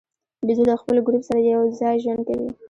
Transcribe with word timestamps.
بیزو 0.45 0.63
د 0.67 0.71
خپل 0.81 0.95
ګروپ 1.05 1.23
سره 1.29 1.39
یو 1.53 1.61
ځای 1.79 1.95
ژوند 2.03 2.21
کوي. 2.27 2.49